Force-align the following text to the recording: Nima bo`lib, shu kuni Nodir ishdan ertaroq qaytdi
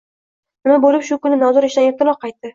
Nima 0.67 0.77
bo`lib, 0.85 1.03
shu 1.11 1.19
kuni 1.27 1.39
Nodir 1.45 1.69
ishdan 1.69 1.91
ertaroq 1.93 2.23
qaytdi 2.27 2.47